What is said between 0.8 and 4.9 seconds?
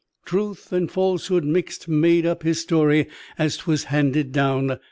falsehood mixed made up his story as 'twas handed down.